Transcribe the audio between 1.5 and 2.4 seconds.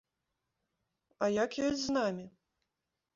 ёсць з намі?